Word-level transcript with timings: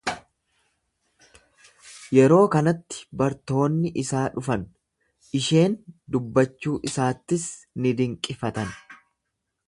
Yeroo 2.19 2.37
kanatti 2.55 3.03
bartoonni 3.21 3.91
isaa 4.03 4.23
dhufan, 4.37 4.63
isheen 5.41 5.75
dubbachuu 6.15 6.77
isaattis 6.93 7.45
ni 7.85 7.93
dinqifatan. 8.01 8.73